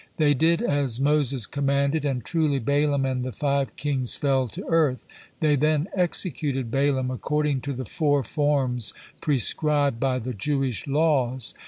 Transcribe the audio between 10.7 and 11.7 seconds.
laws.